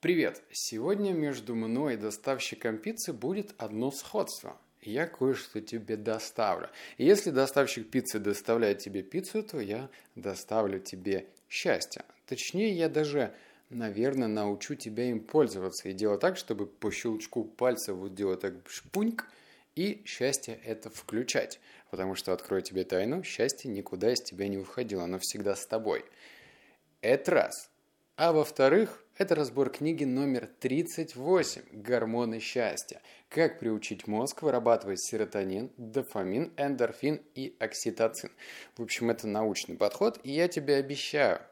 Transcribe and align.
Привет! 0.00 0.40
Сегодня 0.50 1.12
между 1.12 1.54
мной 1.54 1.92
и 1.92 1.96
доставщиком 1.98 2.78
пиццы 2.78 3.12
будет 3.12 3.52
одно 3.58 3.90
сходство. 3.90 4.56
Я 4.80 5.06
кое-что 5.06 5.60
тебе 5.60 5.98
доставлю. 5.98 6.70
И 6.96 7.04
если 7.04 7.30
доставщик 7.30 7.90
пиццы 7.90 8.18
доставляет 8.18 8.78
тебе 8.78 9.02
пиццу, 9.02 9.42
то 9.42 9.60
я 9.60 9.90
доставлю 10.14 10.80
тебе 10.80 11.26
счастье. 11.50 12.02
Точнее, 12.24 12.72
я 12.72 12.88
даже, 12.88 13.34
наверное, 13.68 14.26
научу 14.26 14.74
тебя 14.74 15.04
им 15.10 15.20
пользоваться 15.20 15.90
и 15.90 15.92
делать 15.92 16.20
так, 16.20 16.38
чтобы 16.38 16.64
по 16.64 16.90
щелчку 16.90 17.44
пальца 17.44 17.92
вот 17.92 18.14
делать 18.14 18.40
так 18.40 18.54
шпуньк, 18.70 19.26
и 19.76 20.02
счастье 20.06 20.58
это 20.64 20.88
включать. 20.88 21.60
Потому 21.90 22.14
что, 22.14 22.32
открою 22.32 22.62
тебе 22.62 22.84
тайну, 22.84 23.22
счастье 23.22 23.70
никуда 23.70 24.14
из 24.14 24.22
тебя 24.22 24.48
не 24.48 24.56
уходило, 24.56 25.04
оно 25.04 25.18
всегда 25.18 25.54
с 25.54 25.66
тобой. 25.66 26.06
Это 27.02 27.32
раз. 27.32 27.70
А 28.16 28.32
во-вторых, 28.32 29.04
это 29.20 29.34
разбор 29.34 29.68
книги 29.68 30.04
номер 30.04 30.48
38 30.60 31.62
«Гормоны 31.72 32.40
счастья. 32.40 33.02
Как 33.28 33.58
приучить 33.58 34.06
мозг 34.06 34.40
вырабатывать 34.40 34.98
серотонин, 34.98 35.70
дофамин, 35.76 36.54
эндорфин 36.56 37.20
и 37.34 37.54
окситоцин». 37.58 38.30
В 38.78 38.82
общем, 38.82 39.10
это 39.10 39.26
научный 39.26 39.76
подход, 39.76 40.18
и 40.22 40.30
я 40.32 40.48
тебе 40.48 40.76
обещаю, 40.76 41.42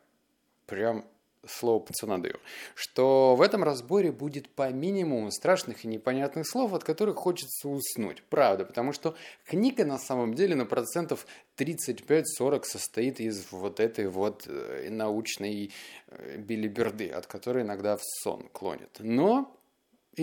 прям 0.64 1.04
слово 1.46 1.80
пацана 1.80 2.18
даю, 2.18 2.36
что 2.74 3.36
в 3.36 3.42
этом 3.42 3.64
разборе 3.64 4.12
будет 4.12 4.48
по 4.48 4.70
минимуму 4.70 5.30
страшных 5.30 5.84
и 5.84 5.88
непонятных 5.88 6.48
слов, 6.48 6.72
от 6.72 6.84
которых 6.84 7.16
хочется 7.16 7.68
уснуть. 7.68 8.22
Правда, 8.28 8.64
потому 8.64 8.92
что 8.92 9.14
книга 9.44 9.84
на 9.84 9.98
самом 9.98 10.34
деле 10.34 10.54
на 10.54 10.66
процентов 10.66 11.26
35-40 11.56 12.64
состоит 12.64 13.20
из 13.20 13.50
вот 13.50 13.80
этой 13.80 14.08
вот 14.08 14.44
э, 14.46 14.88
научной 14.90 15.72
э, 16.08 16.36
билиберды, 16.38 17.08
от 17.08 17.26
которой 17.26 17.62
иногда 17.62 17.96
в 17.96 18.02
сон 18.02 18.48
клонит. 18.52 18.96
Но 18.98 19.57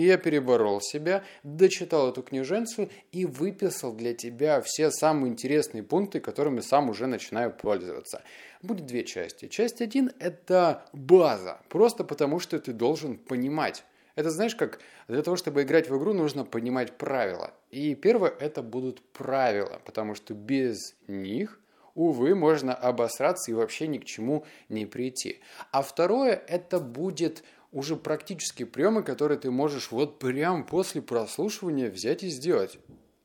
я 0.00 0.18
переборол 0.18 0.80
себя, 0.80 1.24
дочитал 1.42 2.10
эту 2.10 2.22
книженцию 2.22 2.90
и 3.12 3.24
выписал 3.24 3.92
для 3.92 4.14
тебя 4.14 4.60
все 4.60 4.90
самые 4.90 5.32
интересные 5.32 5.82
пункты, 5.82 6.20
которыми 6.20 6.60
сам 6.60 6.90
уже 6.90 7.06
начинаю 7.06 7.52
пользоваться. 7.52 8.22
Будет 8.62 8.86
две 8.86 9.04
части. 9.04 9.48
Часть 9.48 9.80
один– 9.80 10.10
это 10.18 10.84
база, 10.92 11.60
просто 11.68 12.04
потому 12.04 12.40
что 12.40 12.58
ты 12.58 12.72
должен 12.72 13.16
понимать. 13.16 13.84
Это 14.14 14.30
знаешь 14.30 14.56
как, 14.56 14.80
для 15.08 15.22
того, 15.22 15.36
чтобы 15.36 15.62
играть 15.62 15.90
в 15.90 15.98
игру, 15.98 16.14
нужно 16.14 16.44
понимать 16.44 16.96
правила. 16.96 17.52
И 17.70 17.94
первое– 17.94 18.30
это 18.40 18.62
будут 18.62 19.02
правила, 19.12 19.80
потому 19.84 20.14
что 20.14 20.34
без 20.34 20.96
них– 21.06 21.60
увы, 21.96 22.34
можно 22.34 22.74
обосраться 22.74 23.50
и 23.50 23.54
вообще 23.54 23.88
ни 23.88 23.98
к 23.98 24.04
чему 24.04 24.44
не 24.68 24.86
прийти. 24.86 25.40
А 25.72 25.82
второе, 25.82 26.40
это 26.46 26.78
будет 26.78 27.42
уже 27.72 27.96
практически 27.96 28.64
приемы, 28.64 29.02
которые 29.02 29.38
ты 29.38 29.50
можешь 29.50 29.90
вот 29.90 30.18
прям 30.18 30.64
после 30.64 31.02
прослушивания 31.02 31.90
взять 31.90 32.22
и 32.22 32.28
сделать. 32.28 32.78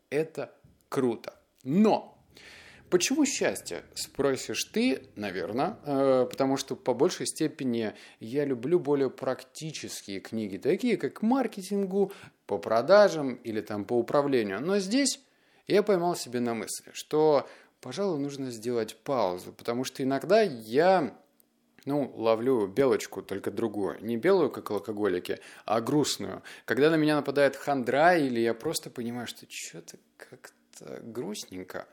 Это 0.10 0.54
круто. 0.90 1.36
Но 1.64 2.18
Почему 2.92 3.26
счастье? 3.26 3.84
Спросишь 3.96 4.66
ты, 4.66 5.08
наверное, 5.16 5.78
э, 5.86 6.28
потому 6.30 6.58
что 6.58 6.76
по 6.76 6.94
большей 6.94 7.26
степени 7.26 7.94
я 8.20 8.44
люблю 8.44 8.80
более 8.80 9.10
практические 9.10 10.20
книги, 10.20 10.58
такие 10.58 10.98
как 10.98 11.22
маркетингу, 11.22 12.12
по 12.48 12.58
продажам 12.58 13.36
или 13.36 13.62
там 13.62 13.86
по 13.86 13.94
управлению. 13.94 14.60
Но 14.60 14.80
здесь 14.80 15.22
я 15.68 15.84
поймал 15.84 16.18
себе 16.18 16.42
на 16.42 16.54
мысли, 16.54 16.92
что, 16.92 17.48
пожалуй, 17.80 18.20
нужно 18.20 18.52
сделать 18.52 18.98
паузу, 18.98 19.54
потому 19.54 19.86
что 19.86 20.04
иногда 20.04 20.42
я 20.42 21.18
ну, 21.86 22.12
ловлю 22.16 22.68
белочку, 22.68 23.22
только 23.22 23.52
другую. 23.52 23.98
Не 24.02 24.18
белую, 24.18 24.52
как 24.52 24.70
алкоголики, 24.72 25.40
а 25.66 25.82
грустную. 25.82 26.44
Когда 26.66 26.90
на 26.90 26.96
меня 26.96 27.16
нападает 27.16 27.56
хандра, 27.56 28.16
или 28.18 28.40
я 28.40 28.54
просто 28.54 28.90
понимаю, 28.90 29.28
что 29.28 29.46
что-то 29.50 29.98
как-то 30.18 31.02
грустненько. 31.02 31.88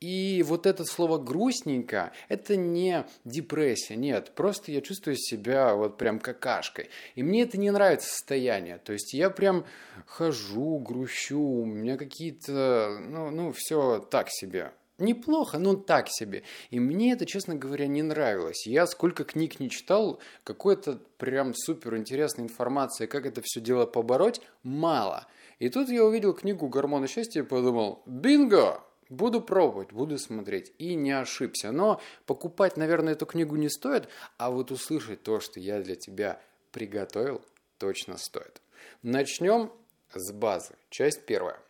И 0.00 0.44
вот 0.46 0.66
это 0.66 0.84
слово 0.84 1.16
«грустненько»– 1.16 2.12
это 2.28 2.54
не 2.56 3.06
депрессия, 3.24 3.96
нет. 3.96 4.32
Просто 4.34 4.70
я 4.70 4.82
чувствую 4.82 5.16
себя 5.16 5.74
вот 5.74 5.96
прям 5.96 6.18
какашкой. 6.20 6.90
И 7.14 7.22
мне 7.22 7.42
это 7.42 7.58
не 7.58 7.70
нравится 7.70 8.10
состояние. 8.10 8.76
То 8.78 8.92
есть 8.92 9.14
я 9.14 9.30
прям 9.30 9.64
хожу, 10.04 10.78
грущу, 10.78 11.40
у 11.40 11.64
меня 11.64 11.96
какие-то, 11.96 12.98
ну, 13.00 13.30
ну 13.30 13.52
все 13.52 14.00
так 14.00 14.28
себе 14.30 14.72
неплохо, 14.98 15.58
но 15.58 15.74
так 15.74 16.08
себе. 16.08 16.42
И 16.70 16.80
мне 16.80 17.12
это, 17.12 17.26
честно 17.26 17.54
говоря, 17.54 17.86
не 17.86 18.02
нравилось. 18.02 18.66
Я 18.66 18.86
сколько 18.86 19.24
книг 19.24 19.60
не 19.60 19.70
читал, 19.70 20.20
какой-то 20.44 21.00
прям 21.18 21.54
супер 21.54 21.96
интересной 21.96 22.44
информации, 22.44 23.06
как 23.06 23.26
это 23.26 23.40
все 23.44 23.60
дело 23.60 23.86
побороть, 23.86 24.40
мало. 24.62 25.26
И 25.58 25.68
тут 25.68 25.88
я 25.88 26.04
увидел 26.04 26.34
книгу 26.34 26.68
«Гормоны 26.68 27.06
счастья» 27.06 27.40
и 27.40 27.46
подумал, 27.46 28.02
бинго, 28.06 28.82
Буду 29.08 29.40
пробовать, 29.40 29.92
буду 29.92 30.18
смотреть. 30.18 30.72
И 30.78 30.96
не 30.96 31.12
ошибся. 31.12 31.70
Но 31.70 32.00
покупать, 32.26 32.76
наверное, 32.76 33.12
эту 33.12 33.24
книгу 33.24 33.54
не 33.54 33.68
стоит, 33.68 34.08
а 34.36 34.50
вот 34.50 34.72
услышать 34.72 35.22
то, 35.22 35.38
что 35.38 35.60
я 35.60 35.80
для 35.80 35.94
тебя 35.94 36.40
приготовил, 36.72 37.40
точно 37.78 38.16
стоит. 38.16 38.60
Начнем 39.02 39.70
с 40.12 40.32
базы. 40.32 40.74
Часть 40.90 41.24
первая. 41.24 41.60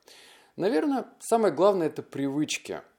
Наверное, 0.56 1.08
самое 1.20 1.52
главное– 1.52 1.86
это 1.88 2.02
привычки– 2.02 2.80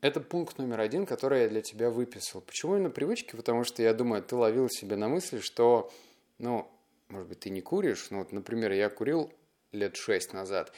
это 0.00 0.20
пункт 0.20 0.58
номер 0.58 0.80
один, 0.80 1.06
который 1.06 1.42
я 1.42 1.48
для 1.48 1.62
тебя 1.62 1.90
выписал. 1.90 2.40
Почему 2.40 2.76
именно 2.76 2.90
привычки? 2.90 3.34
Потому 3.34 3.64
что 3.64 3.82
я 3.82 3.94
думаю, 3.94 4.22
ты 4.22 4.36
ловил 4.36 4.68
себя 4.68 4.96
на 4.96 5.08
мысли, 5.08 5.38
что, 5.38 5.90
ну, 6.38 6.68
может 7.08 7.28
быть, 7.28 7.40
ты 7.40 7.50
не 7.50 7.60
куришь. 7.60 8.08
Ну, 8.10 8.18
вот, 8.18 8.32
например, 8.32 8.72
я 8.72 8.88
курил 8.88 9.32
лет 9.72 9.96
шесть 9.96 10.32
назад. 10.32 10.72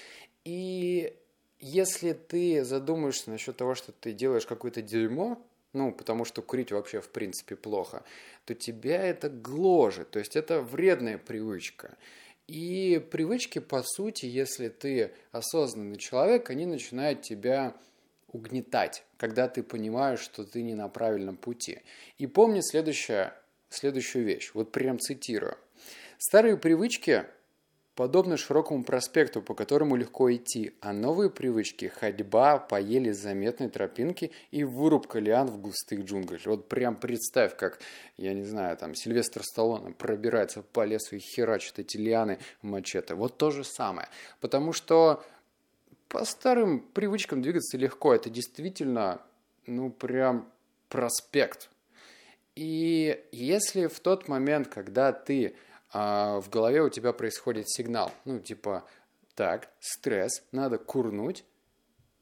И 0.45 1.17
если 1.61 2.13
ты 2.13 2.65
задумаешься 2.65 3.31
насчет 3.31 3.57
того, 3.57 3.75
что 3.75 3.93
ты 3.93 4.13
делаешь 4.13 4.47
какое-то 4.47 4.83
дерьмо, 4.83 5.43
ну, 5.73 5.93
потому 5.93 6.25
что 6.25 6.41
курить 6.43 6.73
вообще 6.73 7.01
в 7.01 7.11
принципе 7.11 7.57
плохо, 7.57 8.05
то 8.45 8.55
тебя 8.55 9.03
это 9.03 9.29
гложет, 9.29 10.11
то 10.11 10.19
есть 10.19 10.37
это 10.37 10.63
вредная 10.63 11.19
привычка. 11.19 11.97
И 12.47 13.07
привычки, 13.11 13.59
по 13.59 13.83
сути, 13.83 14.25
если 14.25 14.69
ты 14.69 15.13
осознанный 15.33 15.99
человек, 15.99 16.49
они 16.49 16.65
начинают 16.65 17.21
тебя 17.21 17.77
угнетать, 18.33 19.05
когда 19.17 19.49
ты 19.49 19.63
понимаешь, 19.63 20.21
что 20.21 20.45
ты 20.45 20.63
не 20.63 20.75
на 20.75 20.89
правильном 20.89 21.37
пути. 21.37 21.81
И 22.19 22.27
помни 22.27 22.61
следующее, 22.61 23.33
следующую 23.71 24.25
вещь, 24.25 24.51
вот 24.55 24.73
прям 24.73 24.99
цитирую. 24.99 25.57
Старые 26.19 26.57
привычки 26.57 27.25
подобны 27.99 28.37
широкому 28.37 28.85
проспекту, 28.85 29.43
по 29.43 29.55
которому 29.55 29.97
легко 29.97 30.33
идти, 30.33 30.73
а 30.81 30.93
новые 30.93 31.31
привычки– 31.31 31.87
ходьба 32.01 32.59
по 32.59 32.81
еле 32.81 33.13
заметной 33.13 33.69
тропинке 33.69 34.31
и 34.53 34.63
вырубка 34.63 35.19
лиан 35.19 35.49
в 35.49 35.61
густых 35.61 36.05
джунглях. 36.05 36.47
Вот 36.47 36.69
прям 36.69 36.95
представь, 36.95 37.57
как, 37.57 37.81
я 38.17 38.35
не 38.35 38.45
знаю, 38.45 38.77
там 38.77 38.95
Сильвестр 38.95 39.43
Сталлоне 39.43 39.95
пробирается 39.95 40.63
по 40.63 40.85
лесу 40.85 41.17
и 41.17 41.19
херачит 41.19 41.81
эти 41.81 41.97
лианы 41.97 42.39
мачете. 42.63 43.15
Вот 43.15 43.37
то 43.37 43.51
же 43.51 43.65
самое. 43.65 44.09
Потому 44.41 44.73
что 44.73 45.25
по 46.09 46.25
старым 46.25 46.81
привычкам 46.81 47.43
двигаться 47.43 47.77
легко. 47.77 48.15
Это 48.15 48.31
действительно, 48.31 49.23
ну, 49.67 49.91
прям 49.91 50.51
проспект. 50.89 51.71
И 52.55 53.25
если 53.31 53.87
в 53.87 54.01
тот 54.01 54.27
момент, 54.27 54.69
когда 54.69 55.13
ты 55.13 55.55
а, 55.93 56.41
в 56.41 56.49
голове 56.51 56.83
у 56.83 56.89
тебя 56.89 57.13
происходит 57.13 57.71
сигнал, 57.71 58.11
ну, 58.25 58.41
типа, 58.41 58.85
так, 59.35 59.71
стресс, 59.81 60.43
надо 60.51 60.79
курнуть, 60.79 61.45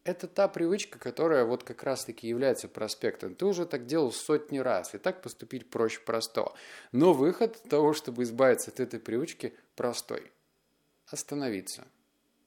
это 0.04 0.28
та 0.28 0.46
привычка, 0.46 0.98
которая 0.98 1.44
вот 1.44 1.64
как 1.64 1.82
раз-таки 1.82 2.28
является 2.28 2.68
проспектом. 2.68 3.34
Ты 3.34 3.44
уже 3.46 3.66
так 3.66 3.86
делал 3.86 4.12
сотни 4.12 4.58
раз, 4.58 4.94
и 4.94 4.98
так 4.98 5.22
поступить 5.22 5.70
проще 5.70 6.00
простого. 6.00 6.54
Но 6.92 7.12
выход 7.12 7.60
того, 7.68 7.92
чтобы 7.92 8.22
избавиться 8.22 8.70
от 8.70 8.78
этой 8.78 9.00
привычки, 9.00 9.54
простой. 9.74 10.30
Остановиться 11.06 11.84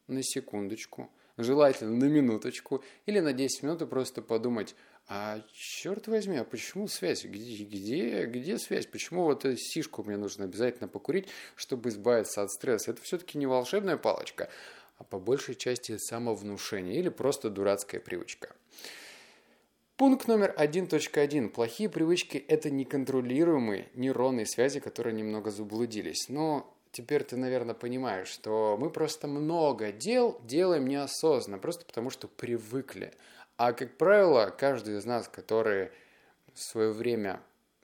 на 0.07 0.21
секундочку– 0.21 1.09
желательно 1.43 1.95
на 1.95 2.05
минуточку 2.05 2.83
или 3.05 3.19
на 3.19 3.33
10 3.33 3.63
минут 3.63 3.81
и 3.81 3.85
просто 3.85 4.21
подумать, 4.21 4.75
а 5.07 5.41
черт 5.53 6.07
возьми, 6.07 6.37
а 6.37 6.43
почему 6.43 6.87
связь? 6.87 7.25
Где, 7.25 7.63
где, 7.63 8.25
где 8.25 8.57
связь? 8.59 8.85
Почему 8.85 9.23
вот 9.23 9.43
эту 9.43 9.57
сишку 9.57 10.03
мне 10.03 10.17
нужно 10.17 10.45
обязательно 10.45 10.87
покурить, 10.87 11.27
чтобы 11.55 11.89
избавиться 11.89 12.43
от 12.43 12.51
стресса? 12.51 12.91
Это 12.91 13.01
все-таки 13.01 13.37
не 13.37 13.47
волшебная 13.47 13.97
палочка, 13.97 14.49
а 14.97 15.03
по 15.03 15.19
большей 15.19 15.55
части 15.55 15.97
самовнушение 15.97 16.99
или 16.99 17.09
просто 17.09 17.49
дурацкая 17.49 17.99
привычка. 17.99 18.55
Пункт 19.99 20.27
номер 20.27 20.53
1.1. 20.57 21.49
Плохие 21.49 21.89
привычки– 21.89 22.37
это 22.47 22.69
неконтролируемые 22.69 23.89
нейронные 23.95 24.45
связи, 24.45 24.79
которые 24.79 25.13
немного 25.13 25.51
заблудились. 25.51 26.29
Но 26.29 26.73
теперь 26.91 27.23
ты, 27.23 27.37
наверное, 27.37 27.75
понимаешь, 27.75 28.27
что 28.27 28.77
мы 28.79 28.89
просто 28.89 29.27
много 29.27 29.91
дел 29.91 30.39
делаем 30.43 30.87
неосознанно, 30.87 31.59
просто 31.59 31.85
потому 31.85 32.09
что 32.09 32.27
привыкли. 32.27 33.13
А, 33.57 33.73
как 33.73 33.97
правило, 33.97 34.53
каждый 34.57 34.97
из 34.97 35.05
нас, 35.05 35.27
который 35.27 35.91
в 36.53 36.59
свое 36.59 36.91
время 36.91 37.41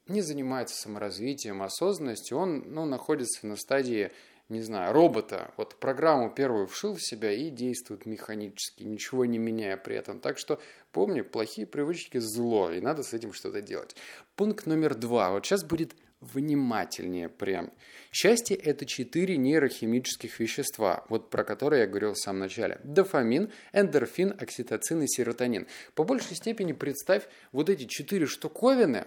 не 0.07 0.21
занимается 0.21 0.75
саморазвитием, 0.75 1.61
осознанностью, 1.61 2.37
он 2.37 2.63
ну, 2.67 2.85
находится 2.85 3.45
на 3.47 3.55
стадии 3.55 4.11
не 4.47 4.61
знаю, 4.61 4.93
робота, 4.93 5.51
вот 5.57 5.75
программу 5.75 6.29
первую 6.29 6.67
вшил 6.67 6.93
в 6.93 7.01
себя 7.01 7.31
и 7.31 7.49
действует 7.49 8.05
механически, 8.05 8.83
ничего 8.83 9.25
не 9.25 9.39
меняя 9.39 9.75
при 9.75 9.95
этом. 9.95 10.19
Так 10.19 10.37
что 10.37 10.59
помни, 10.91 11.21
плохие 11.21 11.65
привычки 11.65 12.19
зло, 12.19 12.71
и 12.71 12.79
надо 12.79 13.01
с 13.01 13.13
этим 13.13 13.33
что-то 13.33 13.61
делать. 13.61 13.95
Пункт 14.35 14.67
номер 14.67 14.93
два. 14.93 15.31
Вот 15.31 15.45
сейчас 15.45 15.63
будет 15.63 15.95
внимательнее 16.33 17.29
прям. 17.29 17.71
Счастье– 18.11 18.55
это 18.57 18.85
четыре 18.85 19.37
нейрохимических 19.37 20.39
вещества, 20.39 21.05
вот 21.09 21.29
про 21.29 21.43
которые 21.43 21.81
я 21.81 21.87
говорил 21.87 22.13
в 22.13 22.17
самом 22.17 22.39
начале. 22.39 22.79
Дофамин, 22.83 23.51
эндорфин, 23.73 24.35
окситоцин 24.39 25.03
и 25.03 25.07
серотонин. 25.07 25.67
По 25.93 26.03
большей 26.03 26.35
степени 26.35 26.73
представь 26.73 27.23
вот 27.51 27.69
эти 27.69 27.85
четыре 27.85 28.25
штуковины, 28.25 29.05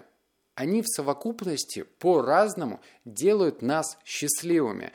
они 0.55 0.81
в 0.81 0.87
совокупности 0.87 1.83
по-разному 1.99 2.81
делают 3.05 3.61
нас 3.61 3.97
счастливыми. 4.03 4.91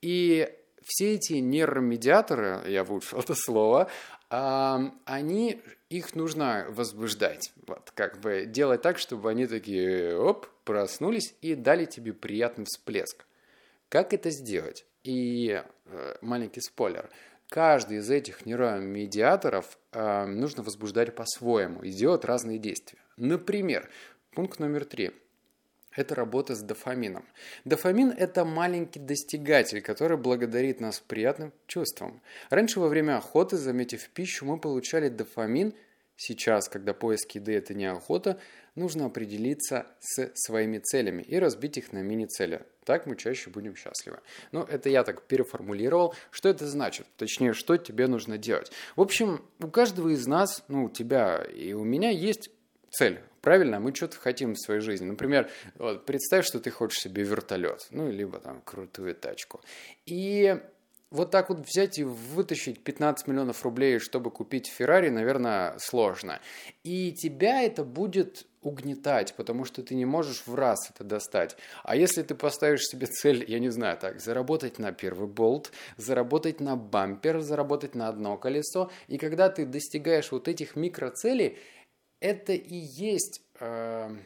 И 0.00 0.48
все 0.84 1.14
эти 1.14 1.34
нейромедиаторы, 1.34 2.62
я 2.68 2.84
выучил 2.84 3.18
это 3.18 3.34
слово, 3.34 3.90
они, 4.30 5.60
их 5.90 6.14
нужно 6.14 6.66
возбуждать. 6.68 7.52
Вот, 7.66 7.90
как 7.94 8.20
бы 8.20 8.44
делать 8.46 8.82
так, 8.82 8.98
чтобы 8.98 9.30
они 9.30 9.46
такие, 9.46 10.16
оп, 10.18 10.46
проснулись 10.64 11.34
и 11.40 11.54
дали 11.54 11.84
тебе 11.84 12.12
приятный 12.12 12.66
всплеск. 12.66 13.26
Как 13.88 14.12
это 14.12 14.30
сделать? 14.30 14.84
И 15.02 15.62
э, 15.86 16.16
маленький 16.20 16.60
спойлер. 16.60 17.08
Каждый 17.48 17.98
из 17.98 18.10
этих 18.10 18.44
нейромедиаторов 18.44 19.78
э, 19.92 20.26
нужно 20.26 20.62
возбуждать 20.62 21.14
по-своему 21.14 21.82
и 21.82 21.90
делать 21.90 22.24
разные 22.24 22.58
действия. 22.58 22.98
Например, 23.16 23.88
пункт 24.32 24.58
номер 24.58 24.84
три– 24.84 25.12
это 25.98 26.14
работа 26.14 26.54
с 26.54 26.62
дофамином. 26.62 27.24
Дофамин– 27.64 28.10
это 28.16 28.44
маленький 28.44 29.00
достигатель, 29.00 29.82
который 29.82 30.16
благодарит 30.16 30.80
нас 30.80 31.00
приятным 31.00 31.52
чувствам. 31.66 32.22
Раньше 32.50 32.78
во 32.78 32.86
время 32.86 33.16
охоты, 33.16 33.56
заметив 33.56 34.08
пищу, 34.10 34.46
мы 34.46 34.60
получали 34.60 35.08
дофамин. 35.08 35.74
Сейчас, 36.16 36.68
когда 36.68 36.94
поиск 36.94 37.32
еды– 37.32 37.52
это 37.56 37.74
не 37.74 37.86
охота, 37.86 38.40
нужно 38.76 39.06
определиться 39.06 39.86
с 39.98 40.30
своими 40.34 40.78
целями 40.78 41.22
и 41.22 41.36
разбить 41.38 41.78
их 41.78 41.92
на 41.92 41.98
мини-цели. 41.98 42.62
Так 42.84 43.06
мы 43.06 43.16
чаще 43.16 43.50
будем 43.50 43.74
счастливы. 43.74 44.20
Ну, 44.52 44.62
это 44.62 44.88
я 44.88 45.02
так 45.02 45.22
переформулировал. 45.22 46.14
Что 46.30 46.48
это 46.48 46.66
значит? 46.68 47.06
Точнее, 47.16 47.54
что 47.54 47.76
тебе 47.76 48.06
нужно 48.06 48.38
делать? 48.38 48.70
В 48.94 49.00
общем, 49.00 49.44
у 49.60 49.68
каждого 49.68 50.10
из 50.10 50.26
нас, 50.28 50.62
ну, 50.68 50.84
у 50.84 50.90
тебя 50.90 51.44
и 51.44 51.72
у 51.72 51.82
меня 51.82 52.10
есть 52.10 52.50
цель. 52.90 53.20
Правильно, 53.40 53.80
мы 53.80 53.94
что-то 53.94 54.16
хотим 54.16 54.54
в 54.54 54.58
своей 54.58 54.80
жизни. 54.80 55.06
Например, 55.06 55.48
вот, 55.76 56.06
представь, 56.06 56.46
что 56.46 56.60
ты 56.60 56.70
хочешь 56.70 57.00
себе 57.00 57.22
вертолет, 57.22 57.86
ну, 57.90 58.10
либо 58.10 58.38
там 58.40 58.60
крутую 58.62 59.14
тачку. 59.14 59.60
И 60.06 60.56
вот 61.10 61.30
так 61.30 61.48
вот 61.48 61.60
взять 61.60 61.98
и 61.98 62.04
вытащить 62.04 62.84
15 62.84 63.26
миллионов 63.28 63.64
рублей, 63.64 63.98
чтобы 63.98 64.30
купить 64.30 64.68
Феррари, 64.68 65.08
наверное, 65.08 65.78
сложно. 65.78 66.40
И 66.84 67.12
тебя 67.12 67.62
это 67.62 67.84
будет 67.84 68.46
угнетать, 68.60 69.34
потому 69.34 69.64
что 69.64 69.82
ты 69.82 69.94
не 69.94 70.04
можешь 70.04 70.42
в 70.46 70.54
раз 70.54 70.90
это 70.90 71.04
достать. 71.04 71.56
А 71.84 71.96
если 71.96 72.22
ты 72.22 72.34
поставишь 72.34 72.82
себе 72.82 73.06
цель, 73.06 73.44
я 73.48 73.58
не 73.58 73.70
знаю, 73.70 73.96
так, 73.96 74.20
заработать 74.20 74.78
на 74.78 74.92
первый 74.92 75.28
болт, 75.28 75.72
заработать 75.96 76.60
на 76.60 76.76
бампер, 76.76 77.40
заработать 77.40 77.94
на 77.94 78.08
одно 78.08 78.36
колесо, 78.36 78.90
и 79.06 79.16
когда 79.16 79.48
ты 79.48 79.64
достигаешь 79.64 80.30
вот 80.32 80.48
этих 80.48 80.76
микроцелей, 80.76 81.58
это 82.20 82.52
и 82.52 82.74
есть 82.74 83.42
э, 83.60 84.16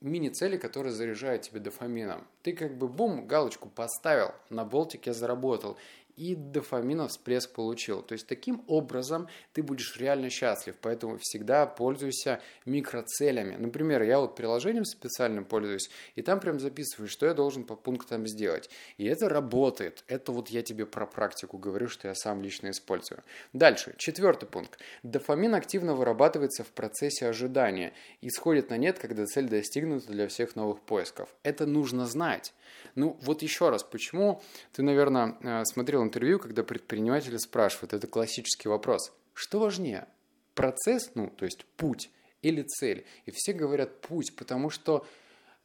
мини-цели, 0.00 0.56
которые 0.56 0.92
заряжают 0.92 1.42
тебя 1.42 1.60
дофамином. 1.60 2.26
Ты 2.42 2.52
как 2.52 2.76
бы 2.76 2.88
бум, 2.88 3.26
галочку 3.26 3.68
поставил, 3.68 4.32
на 4.50 4.64
болтике 4.64 5.12
заработал 5.12 5.76
и 6.16 6.34
дофамина 6.34 7.08
всплеск 7.08 7.52
получил. 7.52 8.02
То 8.02 8.14
есть 8.14 8.26
таким 8.26 8.64
образом 8.66 9.28
ты 9.52 9.62
будешь 9.62 9.96
реально 9.98 10.30
счастлив, 10.30 10.74
поэтому 10.80 11.18
всегда 11.20 11.66
пользуйся 11.66 12.40
микроцелями. 12.64 13.56
Например, 13.56 14.02
я 14.02 14.18
вот 14.18 14.34
приложением 14.34 14.84
специальным 14.84 15.44
пользуюсь, 15.44 15.90
и 16.14 16.22
там 16.22 16.40
прям 16.40 16.58
записываю, 16.58 17.08
что 17.08 17.26
я 17.26 17.34
должен 17.34 17.64
по 17.64 17.76
пунктам 17.76 18.26
сделать. 18.26 18.70
И 18.96 19.04
это 19.04 19.28
работает. 19.28 20.04
Это 20.08 20.32
вот 20.32 20.48
я 20.48 20.62
тебе 20.62 20.86
про 20.86 21.06
практику 21.06 21.58
говорю, 21.58 21.88
что 21.88 22.08
я 22.08 22.14
сам 22.14 22.42
лично 22.42 22.70
использую. 22.70 23.22
Дальше, 23.52 23.94
четвертый 23.98 24.46
пункт. 24.46 24.78
Дофамин 25.02 25.54
активно 25.54 25.94
вырабатывается 25.94 26.64
в 26.64 26.68
процессе 26.68 27.28
ожидания 27.28 27.92
и 28.20 28.30
сходит 28.30 28.70
на 28.70 28.76
нет, 28.76 28.98
когда 28.98 29.26
цель 29.26 29.48
достигнута 29.48 30.08
для 30.08 30.28
всех 30.28 30.56
новых 30.56 30.80
поисков. 30.80 31.28
Это 31.42 31.66
нужно 31.66 32.06
знать. 32.06 32.54
Ну, 32.94 33.18
вот 33.22 33.42
еще 33.42 33.70
раз, 33.70 33.82
почему 33.82 34.42
ты, 34.72 34.82
наверное, 34.82 35.36
э, 35.42 35.64
смотрел 35.64 36.02
интервью, 36.02 36.38
когда 36.38 36.62
предприниматели 36.62 37.36
спрашивают, 37.36 37.92
это 37.92 38.06
классический 38.06 38.68
вопрос, 38.68 39.12
что 39.34 39.58
важнее, 39.58 40.08
процесс, 40.54 41.10
ну, 41.14 41.28
то 41.28 41.44
есть 41.44 41.64
путь 41.76 42.10
или 42.42 42.62
цель? 42.62 43.06
И 43.26 43.30
все 43.30 43.52
говорят 43.52 44.00
путь, 44.00 44.34
потому 44.36 44.70
что 44.70 45.06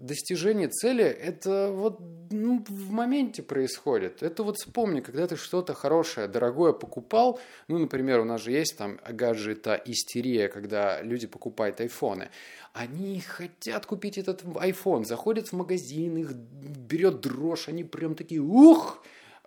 достижение 0.01 0.67
цели, 0.67 1.03
это 1.03 1.71
вот 1.71 1.99
ну, 2.31 2.63
в 2.67 2.91
моменте 2.91 3.43
происходит. 3.43 4.23
Это 4.23 4.43
вот 4.43 4.57
вспомни, 4.57 5.01
когда 5.01 5.27
ты 5.27 5.35
что-то 5.35 5.73
хорошее, 5.73 6.27
дорогое 6.27 6.73
покупал, 6.73 7.39
ну, 7.67 7.77
например, 7.77 8.19
у 8.19 8.23
нас 8.23 8.41
же 8.41 8.51
есть 8.51 8.77
там 8.77 8.99
гаджета 9.07 9.81
истерия, 9.85 10.47
когда 10.47 11.01
люди 11.01 11.27
покупают 11.27 11.79
айфоны. 11.81 12.29
Они 12.73 13.19
хотят 13.19 13.85
купить 13.85 14.17
этот 14.17 14.43
iPhone, 14.43 15.05
заходят 15.05 15.49
в 15.49 15.53
магазин, 15.53 16.17
их 16.17 16.33
берет 16.33 17.21
дрожь, 17.21 17.67
они 17.67 17.83
прям 17.83 18.15
такие 18.15 18.41
«Ух!» 18.41 19.03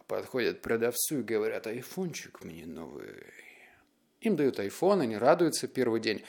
Подходят 0.07 0.61
продавцу 0.61 1.21
и 1.21 1.23
говорят 1.23 1.67
«Айфончик 1.67 2.45
мне 2.45 2.67
новый». 2.67 3.07
Им 4.21 4.37
дают 4.37 4.59
iPhone, 4.59 5.03
они 5.03 5.17
радуются 5.17 5.67
первый 5.69 6.01
день. 6.01 6.23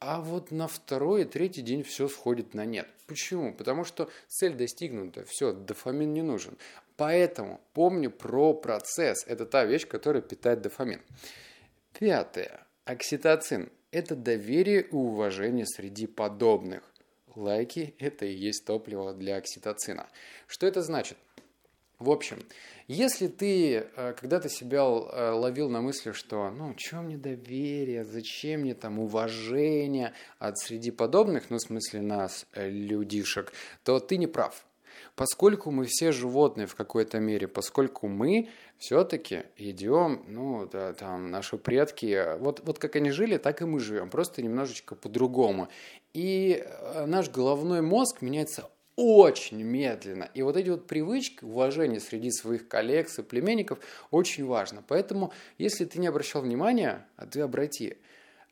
А 0.00 0.20
вот 0.20 0.50
на 0.50 0.66
второй 0.66 1.22
и 1.22 1.24
третий 1.24 1.62
день 1.62 1.82
все 1.82 2.08
сходит 2.08 2.54
на 2.54 2.64
нет. 2.64 2.88
Почему? 3.06 3.54
Потому 3.54 3.84
что 3.84 4.10
цель 4.28 4.54
достигнута, 4.54 5.24
все, 5.26 5.52
дофамин 5.52 6.12
не 6.12 6.22
нужен. 6.22 6.56
Поэтому 6.96 7.60
помни 7.74 8.08
про 8.08 8.54
процесс. 8.54 9.24
Это 9.26 9.46
та 9.46 9.64
вещь, 9.64 9.86
которая 9.86 10.22
питает 10.22 10.62
дофамин. 10.62 11.00
Пятое. 11.92 12.66
Окситоцин 12.84 13.70
это 13.90 14.14
доверие 14.14 14.82
и 14.82 14.94
уважение 14.94 15.66
среди 15.66 16.06
подобных. 16.06 16.82
Лайки– 17.34 17.94
это 17.98 18.24
и 18.24 18.32
есть 18.32 18.64
топливо 18.64 19.14
для 19.14 19.36
окситоцина. 19.36 20.08
Что 20.46 20.66
это 20.66 20.82
значит? 20.82 21.16
В 22.00 22.10
общем, 22.10 22.38
если 22.88 23.28
ты 23.28 23.74
э, 23.74 24.14
когда-то 24.18 24.48
себя 24.48 24.78
э, 24.78 25.30
ловил 25.32 25.68
на 25.68 25.82
мысли, 25.82 26.12
что 26.12 26.50
ну, 26.50 26.74
что 26.78 27.02
мне 27.02 27.18
доверие, 27.18 28.04
зачем 28.04 28.62
мне 28.62 28.72
там 28.72 28.98
уважение 28.98 30.14
от 30.38 30.58
среди 30.58 30.90
подобных, 30.90 31.50
ну, 31.50 31.58
в 31.58 31.60
смысле 31.60 32.00
нас, 32.00 32.46
э, 32.54 32.70
людишек, 32.70 33.52
то 33.84 34.00
ты 34.00 34.16
не 34.16 34.26
прав. 34.26 34.64
Поскольку 35.14 35.70
мы 35.70 35.84
все 35.84 36.10
животные 36.10 36.66
в 36.66 36.74
какой-то 36.74 37.20
мере, 37.20 37.46
поскольку 37.48 38.08
мы 38.08 38.48
все-таки 38.78 39.42
идем, 39.58 40.24
ну, 40.26 40.66
да, 40.72 40.94
там, 40.94 41.30
наши 41.30 41.58
предки, 41.58 42.38
вот, 42.38 42.62
вот 42.64 42.78
как 42.78 42.96
они 42.96 43.10
жили, 43.10 43.36
так 43.36 43.60
и 43.60 43.66
мы 43.66 43.78
живем, 43.78 44.08
просто 44.08 44.40
немножечко 44.40 44.94
по-другому. 44.94 45.68
И 46.14 46.66
наш 47.06 47.28
головной 47.28 47.82
мозг 47.82 48.22
меняется 48.22 48.70
очень 49.00 49.62
медленно. 49.62 50.30
И 50.34 50.42
вот 50.42 50.56
эти 50.56 50.68
вот 50.68 50.86
привычки, 50.86 51.44
уважение 51.44 52.00
среди 52.00 52.30
своих 52.30 52.68
коллег, 52.68 53.08
соплеменников 53.08 53.78
очень 54.10 54.46
важно. 54.46 54.82
Поэтому, 54.86 55.32
если 55.58 55.84
ты 55.84 55.98
не 55.98 56.06
обращал 56.06 56.42
внимания, 56.42 57.06
а 57.16 57.26
ты 57.26 57.40
обрати, 57.40 57.96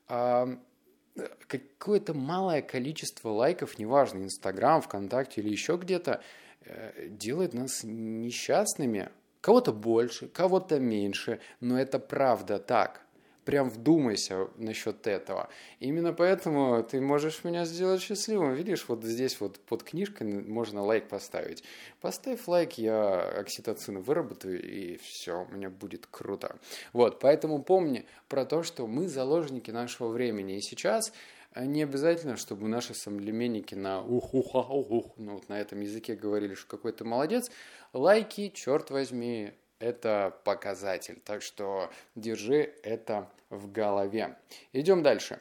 какое-то 0.06 2.14
малое 2.14 2.62
количество 2.62 3.30
лайков, 3.30 3.78
неважно, 3.78 4.22
Инстаграм, 4.22 4.80
ВКонтакте 4.80 5.40
или 5.40 5.50
еще 5.50 5.76
где-то, 5.76 6.22
Э, 6.68 7.08
делает 7.08 7.54
нас 7.54 7.80
несчастными. 7.82 9.08
Кого-то 9.40 9.72
больше, 9.72 10.28
кого-то 10.28 10.78
меньше, 10.78 11.40
но 11.60 11.80
это 11.80 11.98
правда 11.98 12.58
так. 12.58 13.00
Прям 13.48 13.70
вдумайся 13.70 14.48
насчет 14.58 15.06
этого. 15.06 15.48
Именно 15.80 16.12
поэтому 16.12 16.82
ты 16.82 17.00
можешь 17.00 17.44
меня 17.44 17.64
сделать 17.64 18.02
счастливым. 18.02 18.52
Видишь, 18.52 18.84
вот 18.88 19.02
здесь 19.02 19.40
вот 19.40 19.58
под 19.60 19.84
книжкой 19.84 20.42
можно 20.42 20.82
лайк 20.82 21.08
поставить. 21.08 21.64
Поставь 22.02 22.46
лайк, 22.46 22.74
я 22.74 23.22
окситоцин 23.40 24.02
выработаю, 24.02 24.62
и 24.62 24.98
все, 24.98 25.46
у 25.50 25.54
меня 25.54 25.70
будет 25.70 26.06
круто. 26.10 26.58
Вот, 26.92 27.20
поэтому 27.20 27.62
помни 27.62 28.04
про 28.28 28.44
то, 28.44 28.62
что 28.62 28.86
мы 28.86 29.08
заложники 29.08 29.70
нашего 29.70 30.08
времени. 30.08 30.58
И 30.58 30.60
сейчас 30.60 31.14
а 31.54 31.64
не 31.64 31.82
обязательно, 31.82 32.36
чтобы 32.36 32.68
наши 32.68 32.92
соплеменники 32.92 33.74
на 33.74 34.02
ух 34.02 34.34
ух 34.34 34.54
ух 34.54 34.90
ух 34.90 35.14
ну 35.16 35.36
вот 35.36 35.48
на 35.48 35.58
этом 35.58 35.80
языке 35.80 36.16
говорили, 36.16 36.52
что 36.52 36.68
какой 36.68 36.92
то 36.92 37.06
молодец. 37.06 37.50
Лайки, 37.94 38.52
черт 38.54 38.90
возьми, 38.90 39.54
это 39.78 40.38
показатель. 40.44 41.20
Так 41.24 41.42
что 41.42 41.90
держи 42.14 42.74
это 42.82 43.30
в 43.50 43.70
голове. 43.70 44.36
Идем 44.72 45.02
дальше. 45.02 45.40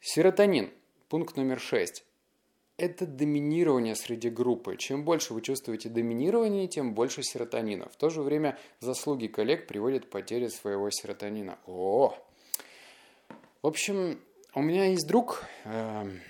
Серотонин. 0.00 0.70
Пункт 1.08 1.36
номер 1.36 1.60
шесть. 1.60 2.04
это 2.78 3.06
доминирование 3.06 3.94
среди 3.94 4.28
группы. 4.30 4.76
Чем 4.76 5.04
больше 5.04 5.34
вы 5.34 5.42
чувствуете 5.42 5.88
доминирование, 5.88 6.66
тем 6.66 6.94
больше 6.94 7.22
серотонина. 7.22 7.88
В 7.88 7.96
то 7.96 8.08
же 8.10 8.22
время 8.22 8.58
заслуги 8.80 9.28
коллег 9.28 9.66
приводят 9.66 10.06
к 10.06 10.08
потере 10.10 10.48
своего 10.48 10.90
серотонина. 10.90 11.58
О! 11.66 12.16
В 13.62 13.66
общем, 13.66 14.20
у 14.54 14.62
меня 14.62 14.86
есть 14.86 15.06
друг, 15.06 15.44
эм, 15.64 16.20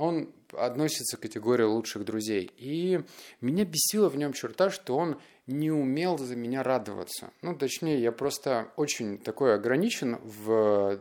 он 0.00 0.32
относится 0.52 1.16
к 1.16 1.20
категории 1.20 1.64
лучших 1.64 2.04
друзей. 2.04 2.50
И 2.56 3.00
меня 3.40 3.64
бесила 3.64 4.08
в 4.08 4.16
нем 4.16 4.32
черта, 4.32 4.70
что 4.70 4.96
он 4.96 5.20
не 5.46 5.70
умел 5.70 6.18
за 6.18 6.36
меня 6.36 6.62
радоваться. 6.62 7.30
Ну, 7.42 7.54
точнее, 7.54 8.00
я 8.00 8.10
просто 8.10 8.72
очень 8.76 9.18
такой 9.18 9.54
ограничен 9.54 10.18
в 10.22 11.00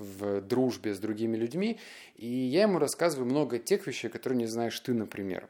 в 0.00 0.40
дружбе 0.40 0.94
с 0.94 0.98
другими 0.98 1.36
людьми, 1.36 1.78
и 2.16 2.26
я 2.26 2.62
ему 2.62 2.80
рассказываю 2.80 3.30
много 3.30 3.60
тех 3.60 3.86
вещей, 3.86 4.08
которые 4.08 4.36
не 4.36 4.46
знаешь 4.46 4.78
ты, 4.80 4.92
например. 4.92 5.48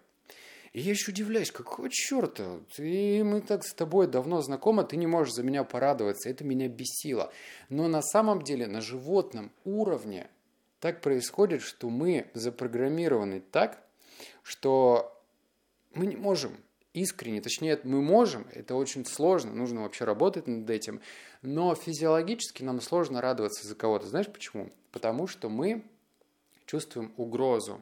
И 0.75 0.81
я 0.81 0.91
еще 0.91 1.11
удивляюсь, 1.11 1.51
какого 1.51 1.89
черта? 1.89 2.61
Ты, 2.77 3.25
мы 3.25 3.41
так 3.41 3.65
с 3.65 3.73
тобой 3.73 4.09
давно 4.09 4.43
знакомы, 4.43 4.85
ты 4.85 4.99
не 4.99 5.07
можешь 5.07 5.33
за 5.33 5.43
меня 5.43 5.65
порадоваться. 5.65 6.29
Это 6.29 6.45
меня 6.45 6.69
бесило. 6.69 7.33
Но 7.71 7.89
на 7.89 8.03
самом 8.03 8.43
деле 8.43 8.67
на 8.67 8.83
животном 8.83 9.53
уровне 9.65 10.29
так 10.81 11.01
происходит, 11.01 11.63
что 11.63 11.89
мы 11.89 12.31
запрограммированы 12.35 13.41
так, 13.41 13.83
что 14.43 15.23
мы 15.95 16.07
не 16.07 16.17
можем 16.17 16.57
искренне, 16.93 17.41
точнее, 17.43 17.79
мы 17.85 18.01
можем, 18.01 18.47
это 18.53 18.75
очень 18.75 19.05
сложно, 19.05 19.53
нужно 19.53 19.83
вообще 19.83 20.05
работать 20.05 20.47
над 20.47 20.69
этим, 20.71 21.01
но 21.43 21.75
физиологически 21.75 22.63
нам 22.63 22.81
сложно 22.81 23.21
радоваться 23.21 23.67
за 23.67 23.75
кого-то. 23.75 24.07
Знаешь 24.07 24.29
почему? 24.29 24.73
Потому 24.93 25.27
что 25.27 25.49
мы 25.49 25.85
чувствуем 26.65 27.13
угрозу. 27.17 27.81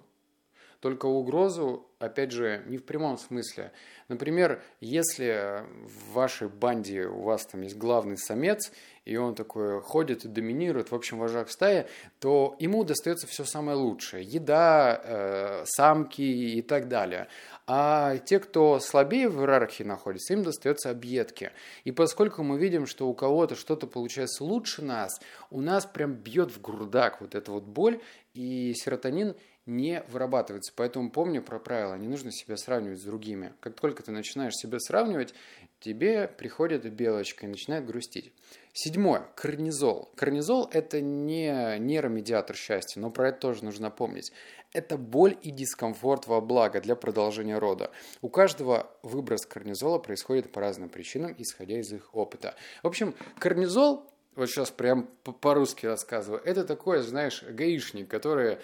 Только 0.85 1.07
угрозу, 1.07 1.87
опять 1.99 2.31
же, 2.31 2.63
не 2.67 2.77
в 2.77 2.85
прямом 2.85 3.17
смысле. 3.17 3.73
Например, 4.09 4.63
если 4.83 5.65
в 5.87 6.13
вашей 6.13 6.51
банде 6.51 7.07
у 7.07 7.23
вас 7.23 7.47
там 7.47 7.63
есть 7.63 7.79
главный 7.79 8.19
самец, 8.19 8.71
и 9.07 9.17
он 9.17 9.35
такой 9.35 9.81
ходит 9.81 10.27
и 10.27 10.29
доминирует, 10.29 10.91
в 10.91 10.95
общем, 10.95 11.19
вожак 11.19 11.49
стаи, 11.51 11.87
то 12.21 12.55
ему 12.59 12.85
достается 12.85 13.27
все 13.27 13.47
самое 13.47 13.79
лучшее. 13.79 14.25
Еда, 14.25 15.01
э, 15.03 15.65
самки 15.65 16.21
и 16.21 16.61
так 16.61 16.89
далее. 16.89 17.29
А 17.67 18.19
те, 18.19 18.39
кто 18.39 18.79
слабее 18.79 19.31
в 19.31 19.41
иерархии 19.41 19.85
находится, 19.85 20.35
им 20.35 20.43
достается 20.43 20.91
объедки. 20.91 21.53
И 21.85 21.93
поскольку 21.93 22.43
мы 22.43 22.59
видим, 22.59 22.87
что 22.87 23.09
у 23.09 23.15
кого-то 23.15 23.55
что-то 23.55 23.87
получается 23.87 24.45
лучше 24.45 24.83
нас, 24.83 25.19
у 25.51 25.63
нас 25.63 25.87
прям 25.87 26.13
бьет 26.13 26.51
в 26.51 26.61
грудак 26.61 27.23
вот 27.23 27.35
эта 27.35 27.53
вот 27.53 27.65
боль, 27.65 28.03
и 28.35 28.75
серотонин 28.75 29.35
не 29.67 30.03
вырабатывается. 30.09 30.73
Поэтому 30.77 31.11
помни 31.11 31.39
про 31.39 31.59
правила, 31.59 31.95
не 31.95 32.09
нужно 32.09 32.31
себя 32.31 32.57
сравнивать 32.57 33.01
с 33.01 33.05
другими. 33.05 33.55
Как 33.61 33.79
только 33.81 34.03
ты 34.03 34.13
начинаешь 34.13 34.55
себя 34.55 34.79
сравнивать, 34.79 35.35
тебе 35.81 36.29
приходит 36.29 36.91
белочка 36.93 37.47
и 37.47 37.49
начинает 37.49 37.87
грустить. 37.87 38.33
Седьмое. 38.73 39.27
Корнизол. 39.37 40.11
Корнизол– 40.17 40.69
это 40.73 41.01
не 41.01 41.79
нейромедиатор 41.79 42.57
счастья, 42.57 43.01
но 43.01 43.11
про 43.11 43.29
это 43.29 43.39
тоже 43.39 43.65
нужно 43.65 43.91
помнить. 43.91 44.33
Это 44.73 44.99
боль 44.99 45.39
и 45.41 45.51
дискомфорт 45.51 46.27
во 46.27 46.41
благо 46.41 46.81
для 46.81 46.97
продолжения 46.97 47.59
рода. 47.59 47.91
У 48.21 48.29
каждого 48.29 48.91
выброс 49.03 49.47
корнизола 49.47 49.99
происходит 49.99 50.51
по 50.51 50.61
разным 50.61 50.89
причинам, 50.89 51.35
исходя 51.39 51.79
из 51.79 51.93
их 51.93 52.15
опыта. 52.15 52.57
В 52.83 52.89
общем, 52.89 53.15
корнизол 53.39 54.11
вот 54.37 54.51
сейчас 54.51 54.71
прям 54.73 55.09
по-русски 55.23 55.87
рассказываю, 55.87 56.43
это 56.45 56.65
такой, 56.65 57.03
знаешь, 57.03 57.45
гаишник, 57.45 58.09
который 58.09 58.59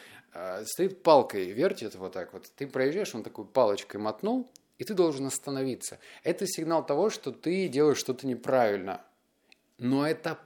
стоит 0.64 1.02
палкой, 1.02 1.50
вертит 1.50 1.94
вот 1.94 2.12
так 2.12 2.32
вот. 2.32 2.50
Ты 2.56 2.66
проезжаешь, 2.66 3.14
он 3.14 3.22
такой 3.22 3.44
палочкой 3.44 4.00
мотнул, 4.00 4.50
и 4.78 4.84
ты 4.84 4.94
должен 4.94 5.26
остановиться. 5.26 5.99
Это 6.25 6.46
сигнал 6.46 6.84
того, 6.84 7.10
что 7.10 7.32
ты 7.32 7.68
делаешь 7.68 7.99
что-то 7.99 8.26
неправильно. 8.26 9.02
Но 9.78 10.06
это 10.06 10.38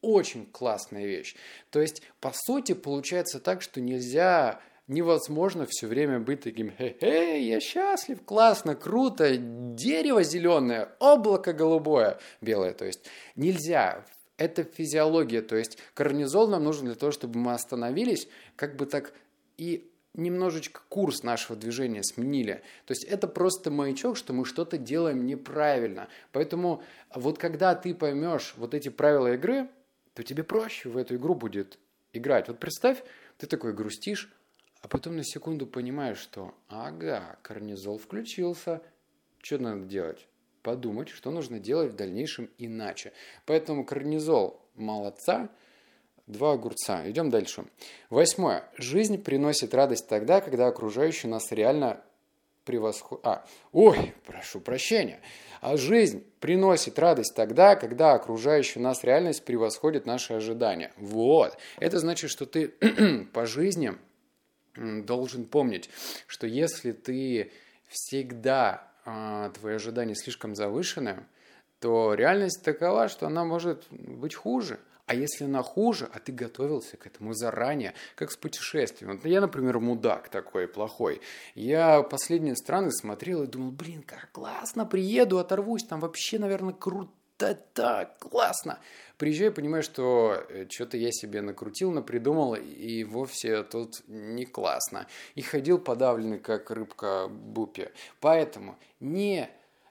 очень 0.00 0.46
классная 0.46 1.06
вещь. 1.06 1.36
То 1.70 1.80
есть, 1.80 2.02
по 2.20 2.32
сути, 2.34 2.74
получается 2.74 3.40
так, 3.40 3.62
что 3.62 3.80
нельзя 3.80 4.60
невозможно 4.88 5.66
все 5.68 5.86
время 5.86 6.20
быть 6.20 6.42
таким 6.42 6.70
«Хе-хе, 6.70 7.42
я 7.42 7.60
счастлив, 7.60 8.22
классно, 8.24 8.76
круто, 8.76 9.36
дерево 9.36 10.22
зеленое, 10.22 10.90
облако 11.00 11.52
голубое, 11.52 12.18
белое». 12.40 12.72
То 12.72 12.84
есть 12.84 13.04
нельзя. 13.34 14.04
Это 14.36 14.64
физиология, 14.64 15.40
то 15.40 15.56
есть 15.56 15.78
корнизол 15.94 16.48
нам 16.48 16.64
нужен 16.64 16.86
для 16.86 16.94
того, 16.94 17.10
чтобы 17.10 17.38
мы 17.38 17.52
остановились, 17.52 18.28
как 18.54 18.76
бы 18.76 18.84
так 18.84 19.14
и 19.56 19.90
немножечко 20.16 20.80
курс 20.88 21.22
нашего 21.22 21.56
движения 21.56 22.02
сменили. 22.02 22.62
То 22.86 22.92
есть 22.92 23.04
это 23.04 23.28
просто 23.28 23.70
маячок, 23.70 24.16
что 24.16 24.32
мы 24.32 24.44
что-то 24.44 24.78
делаем 24.78 25.26
неправильно. 25.26 26.08
Поэтому 26.32 26.82
вот 27.14 27.38
когда 27.38 27.74
ты 27.74 27.94
поймешь 27.94 28.54
вот 28.56 28.74
эти 28.74 28.88
правила 28.88 29.34
игры, 29.34 29.68
то 30.14 30.22
тебе 30.22 30.42
проще 30.42 30.88
в 30.88 30.96
эту 30.96 31.16
игру 31.16 31.34
будет 31.34 31.78
играть. 32.12 32.48
Вот 32.48 32.58
представь, 32.58 33.02
ты 33.38 33.46
такой 33.46 33.74
грустишь, 33.74 34.32
а 34.80 34.88
потом 34.88 35.16
на 35.16 35.24
секунду 35.24 35.66
понимаешь, 35.66 36.18
что 36.18 36.54
ага, 36.68 37.38
корнизол 37.42 37.98
включился, 37.98 38.82
что 39.42 39.58
надо 39.58 39.84
делать? 39.84 40.26
Подумать, 40.66 41.10
что 41.10 41.30
нужно 41.30 41.60
делать 41.60 41.92
в 41.92 41.94
дальнейшем 41.94 42.50
иначе. 42.58 43.12
Поэтому 43.44 43.84
корнизол 43.84 44.60
молодца– 44.74 45.48
Два 46.26 46.54
огурца. 46.54 47.08
Идем 47.08 47.30
дальше. 47.30 47.66
Восьмое. 48.10 48.68
Жизнь 48.76 49.22
приносит 49.22 49.74
радость 49.74 50.08
тогда, 50.08 50.40
когда 50.40 50.66
окружающие 50.66 51.30
нас 51.30 51.52
реально 51.52 52.02
превосходят... 52.64 53.24
А, 53.24 53.46
ой, 53.70 54.12
прошу 54.26 54.58
прощения. 54.58 55.20
А 55.60 55.76
жизнь 55.76 56.24
приносит 56.40 56.98
радость 56.98 57.36
тогда, 57.36 57.76
когда 57.76 58.14
окружающая 58.14 58.80
нас 58.80 59.04
реальность 59.04 59.44
превосходит 59.44 60.04
наши 60.04 60.34
ожидания. 60.34 60.92
Вот. 60.96 61.56
Это 61.78 62.00
значит, 62.00 62.28
что 62.28 62.44
ты 62.44 62.70
по 63.32 63.46
жизни 63.46 63.92
должен 64.74 65.44
помнить, 65.44 65.90
что 66.26 66.48
если 66.48 66.90
ты 66.90 67.52
всегда 67.88 68.85
э, 69.06 69.50
твои 69.54 69.76
ожидания 69.76 70.14
слишком 70.14 70.54
завышены, 70.54 71.26
то 71.80 72.14
реальность 72.14 72.62
такова, 72.62 73.08
что 73.08 73.26
она 73.26 73.44
может 73.44 73.86
быть 73.90 74.34
хуже. 74.34 74.78
А 75.06 75.14
если 75.14 75.44
она 75.44 75.62
хуже, 75.62 76.08
а 76.12 76.18
ты 76.18 76.32
готовился 76.32 76.96
к 76.96 77.06
этому 77.06 77.32
заранее, 77.32 77.94
как 78.16 78.32
с 78.32 78.36
путешествием. 78.36 79.12
Вот 79.12 79.24
я, 79.24 79.40
например, 79.40 79.78
мудак 79.78 80.28
такой 80.30 80.66
плохой. 80.66 81.20
Я 81.54 82.02
последние 82.02 82.56
страны 82.56 82.90
смотрел 82.90 83.44
и 83.44 83.46
думал, 83.46 83.70
блин, 83.70 84.02
как 84.02 84.32
классно, 84.32 84.84
приеду, 84.84 85.38
оторвусь, 85.38 85.84
там 85.84 86.00
вообще, 86.00 86.40
наверное, 86.40 86.74
круто 86.74 87.12
так 87.36 88.18
классно. 88.18 88.80
Приезжаю, 89.18 89.52
понимаю, 89.52 89.82
что 89.82 90.44
э, 90.48 90.66
что-то 90.70 90.96
я 90.96 91.10
себе 91.10 91.40
накрутил, 91.40 91.90
напридумал, 91.90 92.54
и 92.54 93.04
вовсе 93.04 93.62
тут 93.62 94.02
не 94.08 94.44
классно. 94.44 95.06
И 95.34 95.42
ходил 95.42 95.78
подавленный, 95.78 96.38
как 96.38 96.70
рыбка 96.70 97.28
Бупи. 97.28 97.88
Поэтому 98.20 98.76
не 99.00 99.48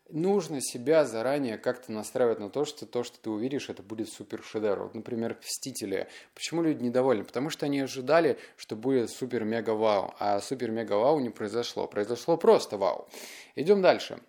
нужно 0.09 0.61
себя 0.61 1.05
заранее 1.05 1.57
как-то 1.57 1.91
настраивать 1.91 2.39
на 2.39 2.49
то, 2.49 2.65
что 2.65 2.85
то, 2.85 3.03
что 3.03 3.19
ты 3.19 3.29
увидишь, 3.29 3.69
это 3.69 3.81
будет 3.81 4.09
супер 4.09 4.43
шедевр. 4.43 4.83
Вот, 4.83 4.95
например, 4.95 5.37
«Мстители». 5.41 6.07
Почему 6.33 6.61
люди 6.61 6.83
недовольны? 6.83 7.23
Потому 7.23 7.49
что 7.49 7.65
они 7.65 7.79
ожидали, 7.79 8.37
что 8.57 8.75
будет 8.75 9.09
супер-мега-вау, 9.09 10.13
а 10.19 10.39
супер-мега-вау 10.39 11.19
не 11.19 11.29
произошло. 11.29 11.87
Произошло 11.87 12.37
просто 12.37 12.77
вау. 12.77 13.07
Идем 13.55 13.81
дальше. 13.81 14.19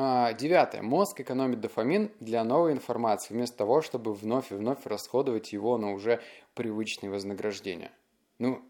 А, 0.00 0.32
девятое. 0.32 0.80
Мозг 0.80 1.20
экономит 1.22 1.60
дофамин 1.60 2.12
для 2.20 2.44
новой 2.44 2.70
информации, 2.70 3.34
вместо 3.34 3.58
того, 3.58 3.82
чтобы 3.82 4.14
вновь 4.14 4.52
и 4.52 4.54
вновь 4.54 4.86
расходовать 4.86 5.52
его 5.52 5.76
на 5.76 5.92
уже 5.92 6.20
привычные 6.54 7.10
вознаграждения. 7.10 7.90
Ну, 8.38 8.62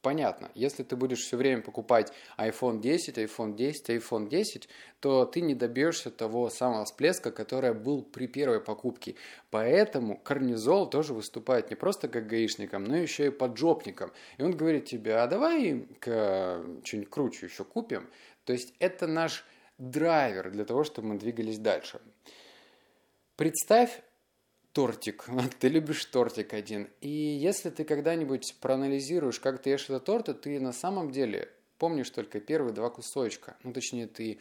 понятно, 0.00 0.48
если 0.54 0.84
ты 0.84 0.94
будешь 0.94 1.24
все 1.24 1.36
время 1.36 1.62
покупать 1.62 2.12
iPhone 2.38 2.78
10, 2.78 3.18
iPhone 3.18 3.56
10, 3.56 3.90
iPhone 3.90 4.28
10, 4.28 4.68
то 5.00 5.24
ты 5.24 5.40
не 5.40 5.56
добьешься 5.56 6.12
того 6.12 6.50
самого 6.50 6.84
всплеска, 6.84 7.32
который 7.32 7.74
был 7.74 8.04
при 8.04 8.28
первой 8.28 8.60
покупке. 8.60 9.16
Поэтому 9.50 10.16
корнизол 10.16 10.88
тоже 10.88 11.14
выступает 11.14 11.68
не 11.68 11.74
просто 11.74 12.06
как 12.06 12.28
гаишником, 12.28 12.84
но 12.84 12.96
еще 12.96 13.26
и 13.26 13.30
поджопником. 13.30 14.12
И 14.38 14.42
он 14.44 14.56
говорит 14.56 14.84
тебе, 14.84 15.16
а 15.16 15.26
давай 15.26 15.84
что-нибудь 16.00 17.10
круче 17.10 17.46
еще 17.46 17.64
купим. 17.64 18.08
То 18.44 18.52
есть 18.52 18.72
это 18.78 19.08
наш 19.08 19.44
драйвер 19.78 20.50
для 20.50 20.64
того, 20.64 20.84
чтобы 20.84 21.08
мы 21.08 21.18
двигались 21.18 21.58
дальше. 21.58 22.00
Представь, 23.36 24.02
тортик. 24.72 25.26
Ты 25.60 25.68
любишь 25.68 26.04
тортик 26.06 26.54
один. 26.54 26.88
И 27.00 27.08
если 27.08 27.70
ты 27.70 27.84
когда-нибудь 27.84 28.56
проанализируешь, 28.60 29.40
как 29.40 29.62
ты 29.62 29.70
ешь 29.70 29.84
этот 29.84 30.04
торт, 30.04 30.26
то 30.26 30.34
ты 30.34 30.60
на 30.60 30.72
самом 30.72 31.10
деле 31.10 31.48
помнишь 31.78 32.10
только 32.10 32.40
первые 32.40 32.74
два 32.74 32.90
кусочка. 32.90 33.56
Ну, 33.62 33.72
точнее, 33.72 34.06
ты 34.06 34.38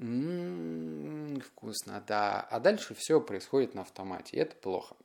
М-м, 0.00 1.40
вкусно, 1.40 2.02
да. 2.06 2.46
А 2.50 2.60
дальше 2.60 2.94
все 2.94 3.20
происходит 3.20 3.74
на 3.74 3.82
автомате, 3.82 4.36
и 4.36 4.40
это 4.40 4.54
плохо. 4.54 4.96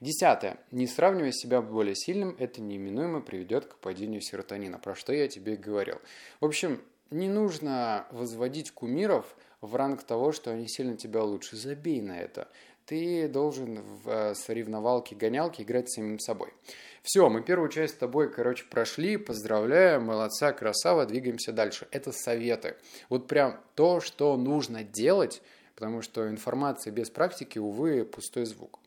Десятое. 0.00 0.58
Не 0.70 0.86
сравнивай 0.86 1.32
себя 1.32 1.60
более 1.60 1.94
сильным, 1.94 2.34
это 2.38 2.62
неименуемо 2.62 3.20
приведет 3.20 3.66
к 3.66 3.76
падению 3.76 4.22
серотонина, 4.22 4.78
про 4.78 4.94
что 4.94 5.12
я 5.12 5.28
тебе 5.28 5.56
говорил. 5.56 6.00
В 6.40 6.46
общем, 6.46 6.80
не 7.10 7.28
нужно 7.28 8.06
возводить 8.10 8.70
кумиров 8.70 9.36
в 9.60 9.74
ранг 9.74 10.02
того, 10.02 10.32
что 10.32 10.50
они 10.50 10.68
сильно 10.68 10.96
тебя 10.96 11.22
лучше. 11.22 11.56
Забей 11.56 12.00
на 12.00 12.18
это. 12.18 12.48
Ты 12.86 13.28
должен 13.28 13.82
в 13.82 14.08
э, 14.08 14.34
соревновалке, 14.34 15.14
гонялке 15.14 15.62
играть 15.62 15.90
с 15.90 15.94
самим 15.96 16.18
собой. 16.18 16.54
Все, 17.02 17.28
мы 17.28 17.42
первую 17.42 17.68
часть 17.68 17.94
с 17.94 17.98
тобой, 17.98 18.32
короче, 18.32 18.64
прошли. 18.64 19.16
Поздравляю, 19.16 20.00
молодца, 20.00 20.52
красава, 20.52 21.04
двигаемся 21.04 21.52
дальше. 21.52 21.86
Это 21.90 22.12
советы. 22.12 22.76
Вот 23.08 23.26
прям 23.26 23.60
то, 23.74 24.00
что 24.00 24.36
нужно 24.36 24.84
делать, 24.84 25.42
потому 25.74 26.02
что 26.02 26.28
информация 26.28 26.90
без 26.90 27.10
практики, 27.10 27.58
увы, 27.58 28.04
пустой 28.04 28.46
звук. 28.46 28.80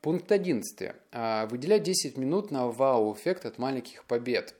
Пункт 0.00 0.30
11. 0.30 0.92
А, 1.12 1.46
выделять 1.46 1.82
10 1.82 2.16
минут 2.16 2.50
на 2.50 2.68
вау-эффект 2.68 3.44
от 3.46 3.58
маленьких 3.58 4.04
побед. 4.04 4.54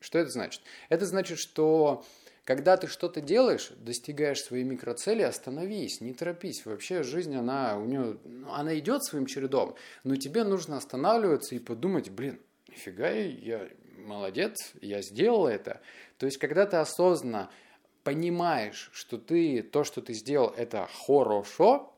Что 0.00 0.18
это 0.18 0.30
значит? 0.30 0.62
Это 0.88 1.06
значит, 1.06 1.38
что 1.38 2.04
когда 2.44 2.78
ты 2.78 2.86
что-то 2.86 3.20
делаешь, 3.20 3.72
достигаешь 3.76 4.40
своей 4.40 4.64
микроцели, 4.64 5.22
остановись, 5.22 6.00
не 6.00 6.14
торопись. 6.14 6.64
Вообще 6.64 7.02
жизнь, 7.02 7.36
она, 7.36 7.78
у 7.78 7.84
нее, 7.84 8.16
ну, 8.24 8.50
она 8.52 8.78
идет 8.78 9.04
своим 9.04 9.26
чередом, 9.26 9.74
но 10.02 10.16
тебе 10.16 10.44
нужно 10.44 10.78
останавливаться 10.78 11.54
и 11.54 11.58
подумать, 11.58 12.08
блин, 12.08 12.40
нифига, 12.68 13.10
я 13.10 13.68
молодец, 13.98 14.72
я 14.80 15.02
сделал 15.02 15.46
это. 15.46 15.82
То 16.16 16.26
есть, 16.26 16.38
когда 16.38 16.64
ты 16.64 16.78
осознанно 16.78 17.50
понимаешь, 18.02 18.88
что 18.94 19.18
ты, 19.18 19.62
то, 19.62 19.84
что 19.84 20.00
ты 20.00 20.14
сделал, 20.14 20.54
это 20.56 20.88
хорошо, 21.06 21.92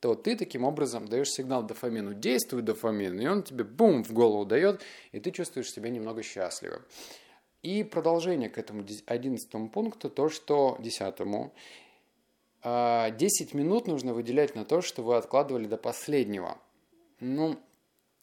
то 0.00 0.14
ты 0.14 0.36
таким 0.36 0.64
образом 0.64 1.06
даешь 1.06 1.30
сигнал 1.30 1.62
дофамину, 1.62 2.14
действуй 2.14 2.62
дофамин, 2.62 3.20
и 3.20 3.26
он 3.26 3.42
тебе 3.44 3.64
бум 3.64 4.02
в 4.02 4.12
голову 4.12 4.44
дает, 4.44 4.82
и 5.12 5.20
ты 5.20 5.30
чувствуешь 5.30 5.70
себя 5.70 5.88
немного 5.88 6.22
счастливым. 6.22 6.82
И 7.64 7.82
продолжение 7.82 8.50
к 8.50 8.58
этому 8.58 8.84
одиннадцатому 9.06 9.70
пункту, 9.70 10.10
то, 10.10 10.28
что 10.28 10.76
десятому. 10.80 11.54
10 12.62 12.62
а, 12.62 13.10
минут 13.56 13.86
нужно 13.86 14.12
выделять 14.12 14.54
на 14.54 14.66
то, 14.66 14.82
что 14.82 15.02
вы 15.02 15.16
откладывали 15.16 15.66
до 15.66 15.78
последнего. 15.78 16.58
Ну, 17.20 17.58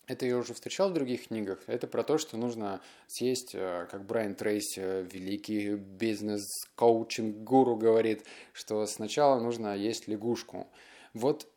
это 0.05 0.27
я 0.27 0.37
уже 0.37 0.53
встречал 0.53 0.91
в 0.91 0.93
других 0.93 1.27
книгах. 1.27 1.63
Это 1.65 1.87
про 1.87 2.03
то, 2.03 2.19
что 2.19 2.37
нужно 2.37 2.81
съесть, 3.07 3.55
э, 3.55 3.87
как 3.89 4.05
Брайан 4.05 4.35
Трейси, 4.35 4.79
э, 4.79 5.07
великий 5.11 5.75
бизнес-коучинг-гуру 5.75 7.77
говорит, 7.77 8.23
что 8.53 8.85
сначала 8.85 9.39
нужно 9.39 9.75
есть 9.75 10.07
лягушку. 10.07 10.67
Вот 11.15 11.47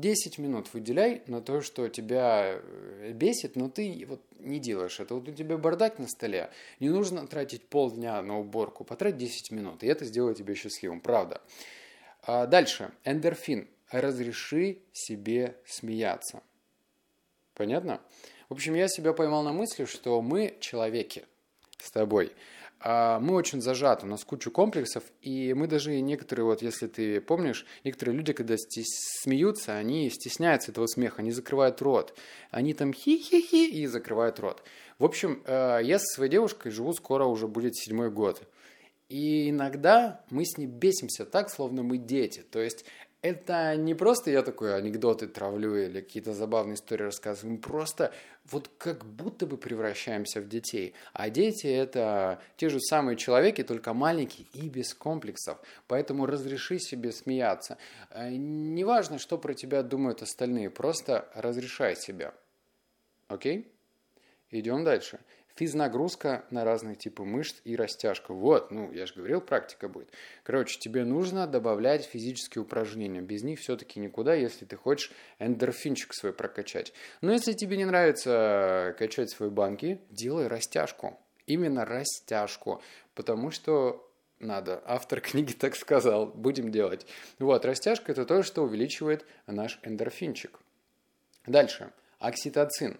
10 0.00 0.38
минут 0.38 0.72
выделяй 0.72 1.22
на 1.26 1.40
то, 1.40 1.60
что 1.60 1.88
тебя 1.88 2.60
э, 2.62 3.12
бесит, 3.12 3.56
но 3.56 3.68
ты 3.68 4.04
вот 4.08 4.22
не 4.38 4.58
делаешь 4.58 5.00
это. 5.00 5.14
Вот 5.14 5.28
у 5.28 5.32
тебя 5.32 5.56
бардак 5.56 5.98
на 5.98 6.06
столе, 6.06 6.50
не 6.80 6.88
нужно 6.88 7.26
тратить 7.26 7.62
полдня 7.64 8.20
на 8.22 8.38
уборку, 8.38 8.84
потрать 8.84 9.16
10 9.16 9.50
минут, 9.50 9.82
и 9.82 9.86
это 9.86 10.04
сделает 10.04 10.38
тебя 10.38 10.54
счастливым, 10.54 11.00
правда. 11.00 11.40
А 12.22 12.46
дальше, 12.46 12.90
эндорфин. 13.04 13.68
Разреши 13.92 14.80
себе 14.92 15.56
смеяться. 15.64 16.42
Понятно? 17.54 18.00
В 18.48 18.54
общем, 18.54 18.74
я 18.74 18.88
себя 18.88 19.12
поймал 19.12 19.44
на 19.44 19.52
мысли, 19.52 19.84
что 19.84 20.20
мы 20.20 20.56
человеки 20.60 21.24
с 21.78 21.90
тобой– 21.92 22.32
мы 22.84 23.34
очень 23.34 23.62
зажаты, 23.62 24.06
у 24.06 24.08
нас 24.08 24.24
куча 24.24 24.50
комплексов, 24.50 25.02
и 25.22 25.54
мы 25.54 25.66
даже 25.66 25.98
некоторые, 26.00 26.44
вот 26.44 26.62
если 26.62 26.86
ты 26.86 27.20
помнишь, 27.20 27.64
некоторые 27.84 28.16
люди, 28.16 28.32
когда 28.32 28.54
смеются, 28.58 29.76
они 29.76 30.10
стесняются 30.10 30.72
этого 30.72 30.86
смеха, 30.86 31.22
они 31.22 31.32
закрывают 31.32 31.80
рот. 31.80 32.16
Они 32.50 32.74
там 32.74 32.92
хи-хи-хи 32.92 33.70
и 33.70 33.86
закрывают 33.86 34.38
рот. 34.40 34.62
В 34.98 35.04
общем, 35.04 35.42
э, 35.46 35.80
я 35.82 35.98
со 35.98 36.06
своей 36.06 36.30
девушкой 36.30 36.70
живу 36.70 36.92
скоро 36.92 37.24
уже 37.24 37.48
будет 37.48 37.76
седьмой 37.76 38.10
год. 38.10 38.42
И 39.08 39.50
иногда 39.50 40.24
мы 40.30 40.44
с 40.44 40.58
ней 40.58 40.66
бесимся 40.66 41.24
так, 41.24 41.48
словно 41.50 41.82
мы 41.82 41.96
дети. 41.96 42.40
То 42.40 42.60
есть 42.60 42.84
это 43.22 43.76
не 43.76 43.94
просто 43.94 44.30
я 44.30 44.42
такой 44.42 44.76
анекдоты 44.76 45.26
травлю 45.26 45.74
или 45.76 46.00
какие-то 46.00 46.32
забавные 46.32 46.74
истории 46.74 47.04
рассказываю, 47.04 47.54
мы 47.54 47.58
просто 47.58 48.12
вот 48.50 48.70
как 48.78 49.04
будто 49.04 49.46
бы 49.46 49.56
превращаемся 49.56 50.40
в 50.40 50.48
детей. 50.48 50.94
А 51.12 51.30
дети 51.30 51.66
это 51.66 52.40
те 52.56 52.68
же 52.68 52.80
самые 52.80 53.16
человеки, 53.16 53.64
только 53.64 53.94
маленькие 53.94 54.46
и 54.52 54.68
без 54.68 54.94
комплексов. 54.94 55.58
Поэтому 55.88 56.26
разреши 56.26 56.78
себе 56.78 57.12
смеяться. 57.12 57.78
Э, 58.10 58.30
неважно, 58.30 59.18
что 59.18 59.38
про 59.38 59.54
тебя 59.54 59.82
думают 59.82 60.22
остальные, 60.22 60.70
просто 60.70 61.28
разрешай 61.34 61.96
себя. 61.96 62.34
Окей? 63.28 63.72
Идем 64.50 64.84
дальше. 64.84 65.18
Физнагрузка 65.56 66.44
на 66.50 66.64
разные 66.64 66.96
типы 66.96 67.24
мышц 67.24 67.62
и 67.64 67.76
растяжка. 67.76 68.34
Вот, 68.34 68.70
ну, 68.70 68.92
я 68.92 69.06
же 69.06 69.14
говорил, 69.14 69.40
практика 69.40 69.88
будет. 69.88 70.12
Короче, 70.42 70.78
тебе 70.78 71.04
нужно 71.04 71.46
добавлять 71.46 72.04
физические 72.04 72.62
упражнения. 72.62 73.22
Без 73.22 73.42
них 73.42 73.58
все-таки 73.58 73.98
никуда, 73.98 74.34
если 74.34 74.66
ты 74.66 74.76
хочешь 74.76 75.10
эндорфинчик 75.38 76.12
свой 76.12 76.34
прокачать. 76.34 76.92
Но 77.22 77.32
если 77.32 77.54
тебе 77.54 77.78
не 77.78 77.86
нравится 77.86 78.94
качать 78.98 79.30
свои 79.30 79.48
банки, 79.48 79.98
делай 80.10 80.46
растяжку. 80.46 81.18
Именно 81.46 81.86
растяжку. 81.86 82.82
Потому 83.14 83.50
что 83.50 84.06
надо. 84.38 84.82
Автор 84.84 85.22
книги 85.22 85.52
так 85.52 85.74
сказал. 85.74 86.26
Будем 86.26 86.70
делать. 86.70 87.06
Вот, 87.38 87.64
растяжка 87.64 88.12
это 88.12 88.26
то, 88.26 88.42
что 88.42 88.62
увеличивает 88.62 89.24
наш 89.46 89.78
эндорфинчик. 89.84 90.60
Дальше. 91.46 91.92
Окситоцин. 92.18 92.98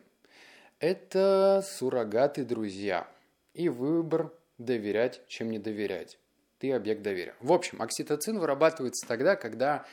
Это 0.78 1.64
суррогаты 1.66 2.44
друзья. 2.44 3.08
И 3.54 3.68
выбор 3.68 4.32
доверять, 4.58 5.22
чем 5.26 5.50
не 5.50 5.58
доверять. 5.58 6.18
Ты 6.58 6.72
объект 6.72 7.02
доверия. 7.02 7.34
В 7.40 7.52
общем, 7.52 7.80
окситоцин 7.80 8.38
вырабатывается 8.38 9.06
тогда, 9.06 9.36
когда 9.36 9.86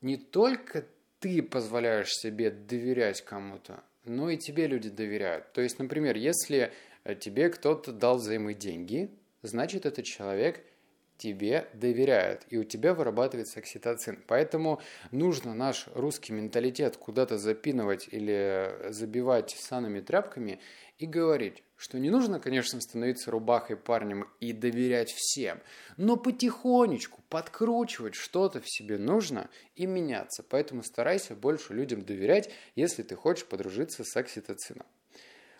не 0.00 0.16
только 0.16 0.84
ты 1.20 1.42
позволяешь 1.42 2.10
себе 2.10 2.50
доверять 2.50 3.22
кому-то, 3.22 3.82
но 4.04 4.30
и 4.30 4.36
тебе 4.36 4.66
люди 4.66 4.90
доверяют. 4.90 5.52
То 5.52 5.60
есть, 5.60 5.78
например, 5.78 6.16
если 6.16 6.72
тебе 7.20 7.48
кто-то 7.48 7.92
дал 7.92 8.16
взаймы 8.18 8.54
деньги, 8.54 9.10
значит, 9.42 9.86
этот 9.86 10.04
человек– 10.04 10.64
тебе 11.18 11.68
доверяют, 11.72 12.46
и 12.50 12.58
у 12.58 12.64
тебя 12.64 12.94
вырабатывается 12.94 13.60
окситоцин. 13.60 14.22
Поэтому 14.26 14.80
нужно 15.10 15.54
наш 15.54 15.88
русский 15.94 16.32
менталитет 16.32 16.96
куда-то 16.96 17.38
запинывать 17.38 18.08
или 18.10 18.90
забивать 18.90 19.56
санными 19.58 20.00
тряпками 20.00 20.60
и 20.98 21.06
говорить, 21.06 21.62
что 21.76 21.98
не 21.98 22.10
нужно, 22.10 22.40
конечно, 22.40 22.80
становиться 22.80 23.30
рубахой 23.30 23.76
парнем 23.76 24.28
и 24.40 24.52
доверять 24.52 25.12
всем, 25.12 25.60
но 25.96 26.16
потихонечку 26.16 27.20
подкручивать 27.28 28.14
что-то 28.14 28.60
в 28.60 28.68
себе 28.68 28.98
нужно 28.98 29.50
и 29.74 29.86
меняться. 29.86 30.42
Поэтому 30.42 30.82
старайся 30.82 31.34
больше 31.34 31.74
людям 31.74 32.02
доверять, 32.02 32.50
если 32.74 33.02
ты 33.02 33.14
хочешь 33.14 33.46
подружиться 33.46 34.04
с 34.04 34.16
окситоцином. 34.16 34.86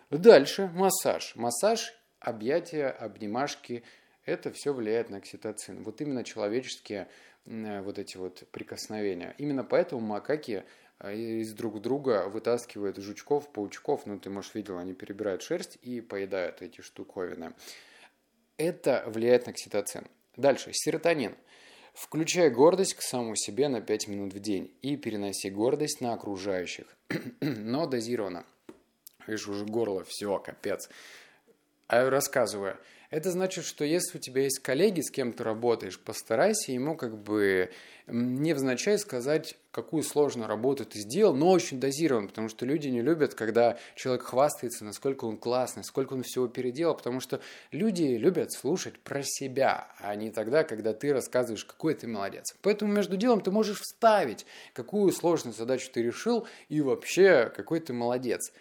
Дальше 0.09 0.67
массаж. 0.73 1.35
Массаж, 1.35 1.93
объятия, 2.19 2.87
обнимашки– 2.87 3.83
это 4.27 4.51
все 4.51 4.73
влияет 4.73 5.09
на 5.09 5.17
окситоцин. 5.17 5.83
Вот 5.83 6.01
именно 6.01 6.23
человеческие 6.23 7.07
э, 7.45 7.81
вот 7.81 7.97
эти 7.97 8.17
вот 8.17 8.43
прикосновения. 8.51 9.33
Именно 9.37 9.63
поэтому 9.63 10.01
макаки 10.01 10.65
э, 10.99 11.15
из 11.15 11.53
друг 11.53 11.81
друга 11.81 12.27
вытаскивают 12.27 12.97
жучков, 12.97 13.51
паучков, 13.51 14.05
ну 14.05 14.19
ты, 14.19 14.29
может, 14.29 14.53
видел, 14.53 14.77
они 14.77 14.93
перебирают 14.93 15.41
шерсть 15.41 15.79
и 15.81 16.01
поедают 16.01 16.61
эти 16.61 16.81
штуковины. 16.81 17.53
Это 18.57 19.03
влияет 19.07 19.45
на 19.45 19.53
окситоцин. 19.53 20.05
Дальше, 20.35 20.71
серотонин. 20.73 21.35
Включай 21.93 22.49
гордость 22.49 22.95
к 22.95 23.01
самому 23.01 23.35
себе 23.35 23.69
на 23.69 23.81
5 23.81 24.07
минут 24.09 24.33
в 24.33 24.39
день 24.39 24.71
и 24.81 24.97
переноси 24.97 25.49
гордость 25.49 26.01
на 26.01 26.13
окружающих, 26.13 26.85
но 27.39 27.87
дозированно. 27.87 28.45
Видишь, 29.25 29.47
уже 29.47 29.65
горло, 29.65 30.03
все, 30.03 30.37
капец. 30.37 30.89
А 31.87 32.09
рассказываю. 32.09 32.77
Это 33.09 33.31
значит, 33.31 33.63
что 33.63 33.85
если 33.85 34.17
у 34.17 34.21
тебя 34.21 34.43
есть 34.43 34.59
коллеги, 34.59 34.99
с 34.99 35.09
кем 35.09 35.31
ты 35.31 35.43
работаешь, 35.43 35.97
постарайся 35.97 36.73
ему 36.73 36.97
как 36.97 37.17
бы 37.17 37.71
невзначай 38.07 38.97
сказать, 38.97 39.57
какую 39.71 40.03
сложную 40.03 40.47
работу 40.49 40.85
ты 40.85 40.99
сделал, 40.99 41.33
но 41.33 41.49
очень 41.51 41.79
дозированно, 41.79 42.27
потому 42.27 42.49
что 42.49 42.65
люди 42.65 42.89
не 42.89 43.01
любят, 43.01 43.33
когда 43.33 43.77
человек 43.95 44.23
хвастается, 44.23 44.83
насколько 44.83 45.23
он 45.23 45.37
классный, 45.37 45.85
сколько 45.85 46.13
он 46.13 46.23
всего 46.23 46.47
переделал, 46.47 46.95
потому 46.95 47.21
что 47.21 47.39
люди 47.71 48.03
любят 48.03 48.51
слушать 48.51 48.99
про 48.99 49.21
себя, 49.23 49.87
а 49.99 50.13
не 50.15 50.29
тогда, 50.29 50.65
когда 50.65 50.93
ты 50.93 51.13
рассказываешь, 51.13 51.63
какой 51.63 51.93
ты 51.93 52.07
молодец. 52.07 52.55
Поэтому 52.61 52.91
между 52.91 53.15
делом 53.15 53.39
ты 53.39 53.51
можешь 53.51 53.79
вставить, 53.79 54.45
какую 54.73 55.13
сложную 55.13 55.53
задачу 55.53 55.89
ты 55.93 56.01
решил 56.01 56.45
и 56.67 56.81
вообще 56.81 57.51
какой 57.55 57.79
ты 57.79 57.93
молодец. 57.93 58.51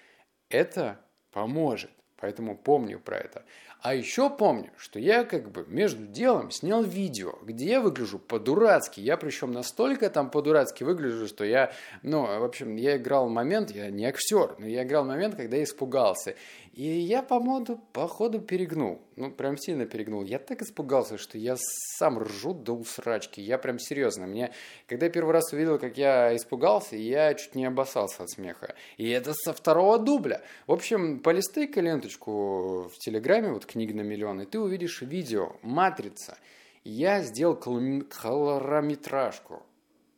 Это 0.50 1.00
поможет. 1.32 1.90
Поэтому 2.26 2.56
помню 2.56 2.98
про 2.98 3.18
это. 3.18 3.44
А 3.82 3.94
еще 3.94 4.30
помню, 4.30 4.72
что 4.76 4.98
я 4.98 5.22
как 5.22 5.52
бы 5.52 5.64
между 5.68 6.06
делом 6.06 6.50
снял 6.50 6.82
видео, 6.82 7.38
где 7.44 7.66
я 7.66 7.80
выгляжу 7.80 8.18
по-дурацки. 8.18 8.98
Я 8.98 9.16
причем 9.16 9.52
настолько 9.52 10.10
там 10.10 10.28
по-дурацки 10.28 10.82
выгляжу, 10.82 11.28
что 11.28 11.44
я, 11.44 11.70
ну, 12.02 12.22
в 12.22 12.42
общем, 12.42 12.74
я 12.74 12.96
играл 12.96 13.28
момент, 13.28 13.70
я 13.70 13.90
не 13.90 14.04
актер, 14.06 14.56
но 14.58 14.66
я 14.66 14.82
играл 14.82 15.04
момент, 15.04 15.36
когда 15.36 15.56
я 15.56 15.62
испугался. 15.62 16.34
И 16.72 16.82
я, 16.82 17.22
по-моему, 17.22 17.80
походу 17.92 18.40
перегнул. 18.40 19.00
Ну, 19.16 19.30
прям 19.30 19.56
сильно 19.56 19.86
перегнул. 19.86 20.24
Я 20.24 20.38
так 20.38 20.60
испугался, 20.60 21.16
что 21.16 21.38
я 21.38 21.56
сам 21.58 22.18
ржу 22.18 22.52
до 22.52 22.74
усрачки. 22.74 23.40
Я 23.40 23.56
прям 23.56 23.78
серьезно. 23.78 24.26
Мне, 24.26 24.52
когда 24.86 25.06
я 25.06 25.12
первый 25.12 25.32
раз 25.32 25.54
увидел, 25.54 25.78
как 25.78 25.96
я 25.96 26.36
испугался, 26.36 26.96
я 26.96 27.32
чуть 27.32 27.54
не 27.54 27.64
обоссался 27.64 28.24
от 28.24 28.30
смеха. 28.30 28.74
И 28.98 29.08
это 29.08 29.32
со 29.32 29.54
второго 29.54 29.98
дубля. 29.98 30.42
В 30.66 30.72
общем, 30.72 31.20
полистай-ка 31.20 31.80
ленточку 31.80 32.90
в 32.94 32.98
Телеграме, 32.98 33.52
вот 33.52 33.64
книга 33.64 33.94
на 33.94 34.02
миллион, 34.02 34.42
и 34.42 34.44
ты 34.44 34.60
увидишь 34.60 35.00
видео 35.00 35.56
«Матрица». 35.62 36.36
Я 36.84 37.22
сделал 37.22 37.56
колорометражку. 37.56 39.64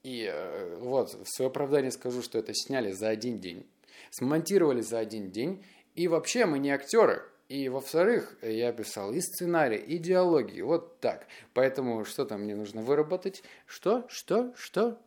И 0.03 0.29
э, 0.29 0.77
вот, 0.81 1.15
в 1.15 1.27
свое 1.27 1.51
оправдание 1.51 1.93
скажу, 1.93 2.21
что 2.21 2.39
это 2.39 2.53
сняли 2.53 2.91
за 2.91 3.09
один 3.09 3.39
день. 3.39 3.65
Смонтировали 4.11 4.81
за 4.81 4.99
один 4.99 5.31
день 5.31 5.65
и 5.95 6.09
вообще 6.09 6.47
мы 6.47 6.59
не 6.59 6.71
актеры. 6.71 7.23
И 7.49 7.71
во-вторых, 7.71 8.37
я 8.43 8.73
писал 8.73 9.13
и 9.13 9.21
сценарий, 9.21 9.79
и 9.79 9.99
диалоги, 9.99 10.61
вот 10.61 11.01
так. 11.01 11.27
Поэтому 11.55 12.05
что 12.05 12.27
там 12.27 12.43
мне 12.43 12.55
нужно 12.55 12.83
выработать? 12.83 13.43
Что? 13.67 14.07
Что? 14.09 14.53
Что? 14.55 15.01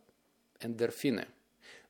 Эндорфины. 0.60 1.28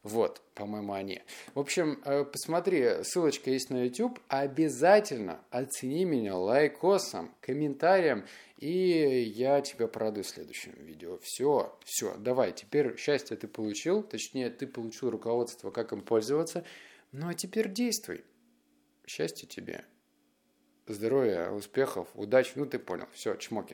Вот, 0.03 0.43
по-моему, 0.55 0.95
они. 0.95 1.23
В 1.55 1.61
общем, 1.61 2.03
э, 2.05 2.25
посмотри, 2.25 3.05
ссылочка 3.05 3.51
есть 3.51 3.71
на 3.71 3.85
YouTube. 3.85 4.19
Обязательно 4.27 5.41
оцени 5.51 6.05
меня 6.05 6.37
лайкосом, 6.37 7.33
комментарием, 7.41 8.27
и 8.59 9.23
я 9.35 9.61
тебя 9.61 9.87
порадую 9.87 10.25
в 10.25 10.29
следующем 10.29 10.73
видео. 10.75 11.19
Все, 11.23 11.79
все, 11.85 12.17
давай, 12.19 12.53
теперь 12.53 12.97
счастье 12.99 13.37
ты 13.37 13.47
получил, 13.47 14.03
точнее, 14.03 14.51
ты 14.51 14.67
получил 14.67 15.11
руководство, 15.11 15.71
как 15.71 15.93
им 15.93 16.01
пользоваться. 16.03 16.65
Ну 17.13 17.29
а 17.29 17.35
теперь 17.35 17.73
действуй. 17.73 18.25
Счастья 19.07 19.47
тебе, 19.47 19.85
здоровья, 20.87 21.51
успехов, 21.51 22.09
удачи. 22.15 22.53
Ну, 22.57 22.67
ты 22.67 22.79
понял. 22.79 23.07
Все, 23.13 23.35
чмоки. 23.37 23.71